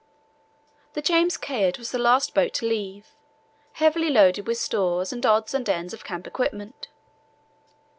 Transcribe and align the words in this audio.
The 0.93 1.01
James 1.03 1.37
Caird 1.37 1.77
was 1.77 1.91
the 1.91 1.99
last 1.99 2.33
boat 2.33 2.55
to 2.55 2.65
leave, 2.65 3.13
heavily 3.73 4.09
loaded 4.09 4.47
with 4.47 4.57
stores 4.57 5.13
and 5.13 5.23
odds 5.23 5.53
and 5.53 5.69
ends 5.69 5.93
of 5.93 6.03
camp 6.03 6.25
equipment. 6.25 6.87